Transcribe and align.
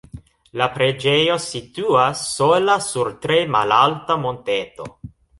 La 0.59 0.67
preĝejo 0.75 1.33
situas 1.43 2.23
sola 2.29 2.77
sur 2.85 3.11
tre 3.25 3.37
malalta 3.57 4.17
monteto. 4.23 4.89